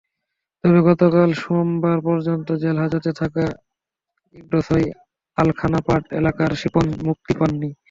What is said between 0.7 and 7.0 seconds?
গতকাল সোমবার পর্যন্ত জেলহাজতে থাকা ইকড়ছই আলখানাপাড় এলাকার সিপন